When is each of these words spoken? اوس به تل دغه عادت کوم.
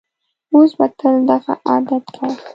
اوس 0.53 0.71
به 0.77 0.85
تل 0.99 1.15
دغه 1.29 1.53
عادت 1.69 2.03
کوم. 2.15 2.33